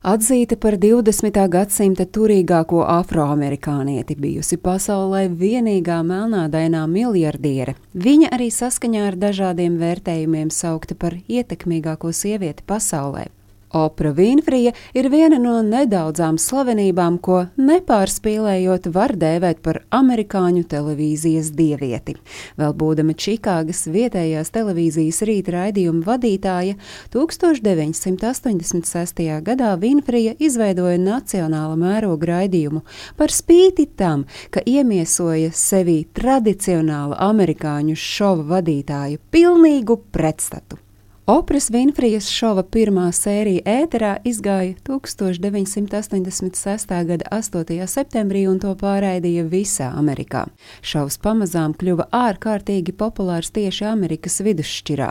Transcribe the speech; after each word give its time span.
Atzīta 0.00 0.56
par 0.56 0.78
20. 0.80 1.36
gadsimta 1.52 2.06
turīgāko 2.08 2.86
afroamerikānieti, 2.88 4.14
bijusi 4.16 4.56
pasaulē 4.56 5.26
vienīgā 5.28 5.98
melnādainā 6.08 6.86
miljardiere. 6.88 7.74
Viņa 7.92 8.30
arī 8.32 8.46
saskaņā 8.48 9.02
ar 9.10 9.18
dažādiem 9.20 9.76
vērtējumiem 9.76 10.48
saukta 10.56 10.96
par 10.96 11.18
ietekmīgāko 11.28 12.14
sievieti 12.16 12.64
pasaulē. 12.64 13.26
Opra 13.70 14.10
Vinfrija 14.10 14.72
ir 14.98 15.06
viena 15.12 15.36
no 15.38 15.60
nedaudzām 15.62 16.40
slavenībām, 16.42 17.20
ko 17.22 17.44
nepārspīlējot 17.54 18.88
var 18.90 19.14
dēvēt 19.14 19.60
par 19.62 19.78
amerikāņu 19.94 20.64
televīzijas 20.72 21.52
dievieti. 21.54 22.16
Vēl 22.58 22.74
būdama 22.74 23.14
Čikāgas 23.14 23.84
vietējās 23.94 24.50
televīzijas 24.56 25.22
rīta 25.22 25.54
raidījuma 25.54 26.02
vadītāja, 26.08 26.74
1986. 27.14 29.22
gadā 29.46 29.70
Vinfrija 29.78 30.34
izveidoja 30.42 30.98
nacionāla 30.98 31.78
mēroga 31.78 32.32
raidījumu 32.34 32.82
par 33.16 33.30
spīti 33.30 33.86
tam, 33.94 34.26
ka 34.50 34.66
iemiesoja 34.66 35.54
sevī 35.54 36.10
tradicionāla 36.10 37.22
amerikāņu 37.30 37.94
šova 37.94 38.56
vadītāju 38.56 39.22
pilnīgu 39.30 40.02
pretstatu. 40.10 40.89
Opras 41.26 41.70
Vinfrijas 41.70 42.30
šova 42.32 42.62
pirmā 42.64 43.10
sērija 43.12 43.60
ēterā 43.68 44.14
izgāja 44.24 44.72
1986. 44.88 46.94
gada 47.06 47.24
8. 47.30 47.86
septembrī 47.86 48.46
un 48.48 48.58
to 48.58 48.72
pārraidīja 48.74 49.44
visā 49.44 49.90
Amerikā. 50.00 50.46
Šovs 50.80 51.18
pamazām 51.20 51.74
kļuva 51.76 52.06
ārkārtīgi 52.16 52.94
populārs 52.96 53.52
tieši 53.52 53.84
Amerikas 53.90 54.40
vidusšķirā. 54.46 55.10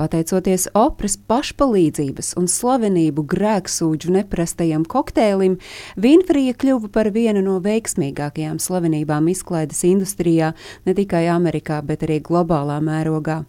Pateicoties 0.00 0.70
Opras 0.74 1.18
pašpalīdzības 1.28 2.32
un 2.40 2.48
slavenību 2.48 3.26
grēksūģu 3.28 4.16
neprastajam 4.16 4.88
kokteilim, 4.88 5.58
Vinfrija 6.00 6.56
kļuva 6.56 6.88
par 6.88 7.12
vienu 7.12 7.44
no 7.44 7.60
veiksmīgākajām 7.60 8.58
slavenībām 8.58 9.28
izklaides 9.28 9.84
industrijā 9.84 10.54
ne 10.88 10.96
tikai 10.96 11.26
Amerikā, 11.28 11.84
bet 11.84 12.08
arī 12.08 12.22
globālā 12.24 12.80
mērogā. 12.80 13.42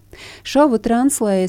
Šovu 0.43 0.75
translēja 0.83 1.47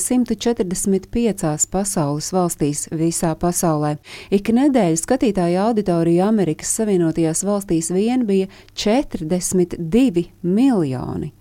145 0.62 1.66
pasaules 1.70 2.30
valstīs 2.34 2.86
visā 2.94 3.34
pasaulē. 3.38 3.96
Ik 4.30 4.52
nedēļu 4.54 5.00
skatītāju 5.00 5.60
auditorija 5.66 6.28
Amerikas 6.30 6.72
Savienotajās 6.78 7.44
valstīs 7.46 7.90
vien 7.94 8.26
bija 8.26 8.48
42 8.74 10.28
miljoni. 10.42 11.32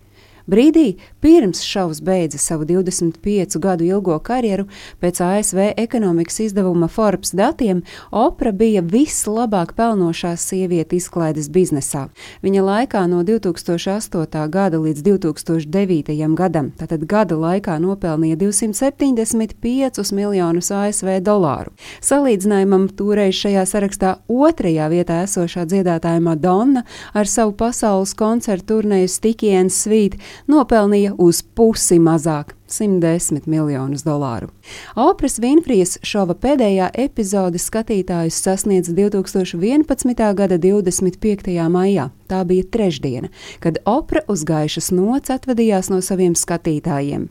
Brīdī 0.50 0.96
pirms 1.22 1.62
šovs 1.62 2.02
beidza 2.02 2.38
savu 2.38 2.66
25 2.66 3.58
gadu 3.62 3.86
ilgo 3.86 4.18
karjeru, 4.20 4.66
pēc 5.02 5.22
ASV 5.22 5.60
ekonomikas 5.78 6.40
izdevuma 6.48 6.88
Forbes 6.88 7.32
datiem, 7.38 7.84
Opra 8.12 8.52
bija 8.52 8.82
vislabāk 8.82 9.74
pelnošā 9.78 10.34
sieviete 10.40 10.98
izklaides 10.98 11.50
biznesā. 11.54 12.08
Viņa 12.42 12.64
laikā 12.66 13.04
no 13.12 13.22
2008. 13.28 14.48
gada 14.50 14.80
līdz 14.82 15.04
2009. 15.06 16.36
gadam, 16.36 16.72
tātad 16.78 17.06
gada 17.06 17.36
laikā 17.36 17.78
nopelnīja 17.80 18.40
275 18.42 20.12
miljonus 20.16 20.72
ASV 20.72 21.20
dolāru. 21.22 21.72
Salīdzinājumam 22.02 22.90
toreiz 22.98 23.38
šajā 23.38 23.66
sarakstā 23.70 24.16
otrajā 24.28 24.90
vietā 24.92 25.22
esošā 25.26 25.68
dziedātāja 25.70 26.22
Madonna 26.24 26.84
ar 27.14 27.30
savu 27.30 27.54
pasaules 27.58 28.14
koncertu 28.18 28.72
turnēju 28.72 29.10
Sticky 29.12 29.52
and 29.56 29.74
Sweet 29.74 30.18
nopelnīja 30.52 31.16
uz 31.18 31.42
pusi 31.42 32.00
mazāk. 32.00 32.56
110 32.72 33.48
miljonus 33.52 34.06
dolāru. 34.08 34.50
Opras 34.96 35.40
Vinfrijas 35.40 35.98
šova 36.04 36.36
pēdējā 36.40 36.92
epizode 37.06 37.60
skatītājus 37.62 38.40
sasniedz 38.46 38.92
2011. 38.96 40.34
gada 40.36 40.58
25. 40.58 41.70
maijā. 41.70 42.10
Tā 42.32 42.46
bija 42.48 42.64
trešdiena, 42.64 43.28
kad 43.60 43.82
opera 43.86 44.22
uz 44.32 44.46
gaišas 44.48 44.94
nots 44.96 45.34
atvadījās 45.34 45.90
no 45.92 46.00
saviem 46.00 46.32
skatītājiem. 46.40 47.26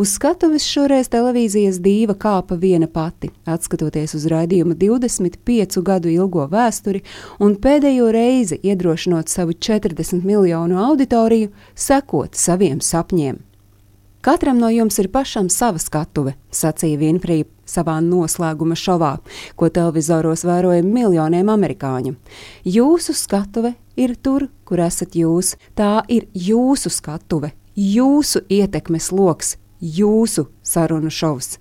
Uz 0.00 0.14
skatuves 0.16 0.64
šoreiz 0.64 1.10
televīzijas 1.12 1.76
dīva 1.84 2.16
kāpa 2.16 2.56
viena 2.56 2.88
pati, 2.88 3.28
atskatoties 3.44 4.16
uz 4.16 4.24
raidījuma 4.32 4.78
25 4.80 5.82
gadu 5.84 6.08
ilgo 6.08 6.46
vēsturi 6.48 7.02
un 7.44 7.58
pēdējo 7.60 8.08
reizi 8.16 8.60
iedrošinot 8.62 9.28
savu 9.28 9.52
40 9.52 10.24
miljonu 10.24 10.80
auditoriju 10.86 11.52
sekot 11.74 12.40
saviem 12.40 12.80
sapņiem. 12.80 13.49
Katram 14.20 14.58
no 14.60 14.68
jums 14.68 14.98
ir 15.00 15.06
pašam 15.08 15.46
sava 15.48 15.80
skatuve, 15.80 16.34
sacīja 16.52 16.98
Vinfrija 17.00 17.46
savā 17.64 17.94
noslēguma 18.04 18.76
šovā, 18.76 19.14
ko 19.56 19.68
televizoros 19.72 20.42
vēroja 20.44 20.84
miljoniem 20.84 21.48
amerikāņu. 21.48 22.12
Jūsu 22.68 23.14
skatuve 23.16 23.72
ir 23.96 24.12
tur, 24.20 24.50
kur 24.68 24.82
esat 24.84 25.16
jūs. 25.16 25.54
Tā 25.72 26.02
ir 26.12 26.26
jūsu 26.36 26.92
skatuve, 26.92 27.54
jūsu 27.72 28.44
ietekmes 28.52 29.08
lokus, 29.08 29.54
jūsu 29.80 30.50
sarunu 30.60 31.08
šovs. 31.08 31.56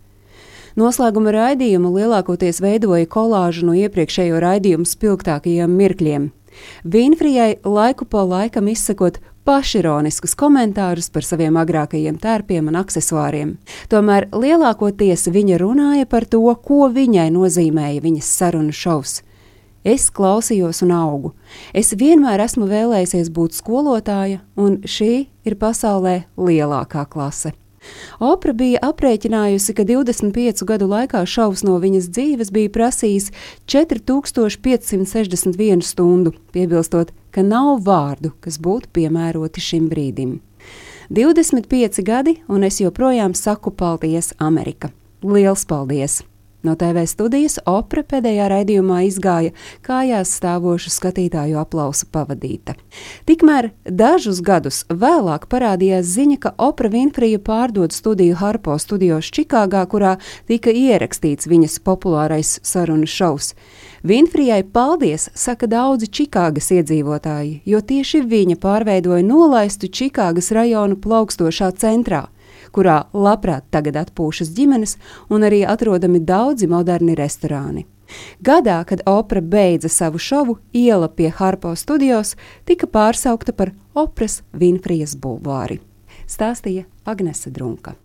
Noslēguma 0.76 1.32
raidījumu 1.32 1.94
lielākoties 1.96 2.60
veidoja 2.60 3.08
kolāžu 3.08 3.70
no 3.72 3.78
iepriekšējo 3.80 4.44
raidījumu 4.44 4.84
spilgtākajiem 4.88 5.80
mirkļiem. 5.80 6.28
Vinfrijai 6.84 7.54
laiku 7.64 8.04
pa 8.06 8.26
laikam 8.28 8.68
izsakot 8.68 9.22
pašironiskus 9.48 10.36
komentārus 10.40 11.10
par 11.14 11.26
saviem 11.28 11.58
agrākajiem 11.60 12.20
tērpiem 12.22 12.70
un 12.72 12.80
accessoriem. 12.80 13.56
Tomēr 13.92 14.30
lielākoties 14.34 15.30
viņa 15.34 15.62
runāja 15.62 16.10
par 16.10 16.28
to, 16.30 16.44
ko 16.66 16.90
viņai 16.94 17.30
nozīmēja 17.36 18.04
viņas 18.06 18.36
sarunu 18.42 18.76
šovs. 18.76 19.22
Es 19.88 20.10
klausījos 20.12 20.84
un 20.84 20.92
augu. 20.92 21.32
Es 21.74 21.94
vienmēr 21.96 22.44
esmu 22.44 22.68
vēlējusies 22.68 23.32
būt 23.32 23.56
skolotāja, 23.56 24.42
un 24.60 24.82
šī 24.84 25.14
ir 25.48 25.56
pasaulē 25.56 26.26
lielākā 26.36 27.06
klase. 27.08 27.56
Opra 28.20 28.54
bija 28.54 28.80
aprēķinājusi, 28.90 29.74
ka 29.78 29.84
25 29.88 30.66
gadu 30.68 30.88
laikā 30.92 31.24
šovs 31.26 31.64
no 31.68 31.80
viņas 31.82 32.10
dzīves 32.12 32.52
bija 32.56 32.70
prasījis 32.76 33.32
4561 33.72 35.82
stundu, 35.86 36.32
piebilstot, 36.54 37.08
ka 37.32 37.42
nav 37.46 37.84
vārdu, 37.86 38.30
kas 38.44 38.60
būtu 38.62 38.88
piemēroti 39.00 39.60
šim 39.64 39.90
brīdim. 39.92 40.32
25 41.10 42.04
gadi, 42.06 42.38
un 42.48 42.64
es 42.68 42.82
joprojām 42.84 43.34
saku 43.34 43.72
paldies, 43.74 44.34
Amerika! 44.38 44.92
Liels 45.26 45.66
paldies! 45.66 46.22
No 46.64 46.74
TV 46.76 47.06
studijas 47.08 47.56
opera 47.64 48.02
pēdējā 48.04 48.50
raidījumā 48.52 48.98
izgāja 49.08 49.54
kājās 49.86 50.34
stāvošu 50.36 50.92
skatītāju 50.92 51.56
aplausu 51.62 52.10
pavadīta. 52.12 52.74
Tikmēr 53.30 53.70
dažus 53.88 54.42
gadus 54.44 54.82
vēlāk 54.92 55.48
parādījās 55.48 56.10
ziņa, 56.18 56.38
ka 56.44 56.52
opera 56.60 56.92
Vinfrija 56.92 57.40
pārdod 57.40 57.96
studiju 57.96 58.36
Harpo 58.42 58.76
studijos 58.76 59.32
Čikāgā, 59.32 59.86
kurā 59.88 60.18
tika 60.52 60.74
ierakstīts 60.76 61.48
viņas 61.48 61.80
populārais 61.88 62.58
sarunu 62.60 63.08
šovs. 63.08 63.54
Vinfrijai 64.04 64.64
paldies, 64.64 65.30
saka 65.36 65.68
daudzi 65.68 66.12
Čikāgas 66.12 66.72
iedzīvotāji, 66.76 67.62
jo 67.68 67.80
tieši 67.80 68.20
viņa 68.28 68.60
pārveidoja 68.60 69.24
nolaistu 69.24 69.88
Čikāgas 69.88 70.52
rajonu 70.56 71.00
plaukstošā 71.00 71.72
centrā 71.80 72.26
kurā 72.76 73.04
labprāt 73.14 73.68
tagad 73.72 73.98
atpūšas 74.04 74.52
ģimenes 74.56 74.98
un 75.30 75.46
arī 75.48 75.64
atrodami 75.68 76.20
daudzi 76.20 76.70
moderni 76.70 77.16
restorāni. 77.20 77.86
Gadā, 78.42 78.82
kad 78.90 79.04
opera 79.06 79.42
beidza 79.42 79.90
savu 79.90 80.18
šovu, 80.18 80.58
iela 80.74 81.08
pie 81.08 81.30
Harpo 81.30 81.76
studijos 81.76 82.36
tika 82.66 82.88
pārsaukta 82.88 83.54
par 83.54 83.72
operas 83.94 84.42
Vinfrijas 84.54 85.16
bulvāri, 85.16 85.80
stāstīja 86.26 86.88
Agnese 87.06 87.54
Drunka. 87.54 87.96